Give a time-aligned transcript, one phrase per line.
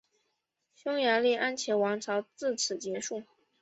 [0.73, 3.21] 匈牙利安茄王朝自此结束。